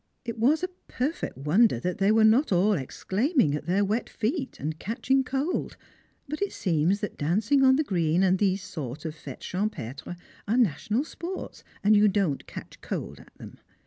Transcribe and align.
It 0.25 0.39
was 0.39 0.63
a 0.63 0.67
perfect 0.87 1.37
wonder 1.37 1.79
that 1.79 1.99
they 1.99 2.11
were 2.11 2.23
not 2.23 2.51
all 2.51 2.73
exclaiming 2.73 3.53
at 3.53 3.67
their 3.67 3.85
wet 3.85 4.09
feet, 4.09 4.59
and 4.59 4.79
catching 4.79 5.23
cold; 5.23 5.77
but 6.27 6.41
it 6.41 6.53
seems 6.53 7.01
that 7.01 7.19
dancing 7.19 7.63
on 7.63 7.75
the 7.75 7.83
green 7.83 8.23
and 8.23 8.39
these 8.39 8.63
sort 8.63 9.05
of 9.05 9.13
fêtes 9.15 9.41
champêtres 9.41 10.15
are 10.47 10.57
national 10.57 11.03
sports, 11.03 11.63
and 11.83 11.95
you 11.95 12.07
don't 12.07 12.47
catch 12.47 12.81
cold 12.81 13.19
at 13.19 13.35
them. 13.35 13.59